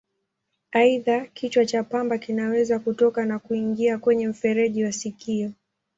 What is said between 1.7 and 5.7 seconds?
pamba kinaweza kutoka na kuingia kwenye mfereji wa sikio.